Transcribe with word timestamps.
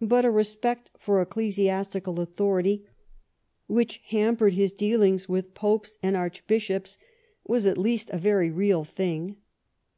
But 0.00 0.24
a 0.24 0.30
respect 0.30 0.88
for 0.98 1.20
ecclesiastical 1.20 2.20
authority, 2.20 2.86
which 3.66 3.98
hampered 4.06 4.54
his 4.54 4.72
dealings 4.72 5.28
with 5.28 5.52
popes 5.52 5.98
and 6.02 6.16
archbishops, 6.16 6.96
was 7.46 7.66
at 7.66 7.76
least 7.76 8.08
a 8.08 8.18
very 8.18 8.50
real 8.50 8.82
thing. 8.82 9.36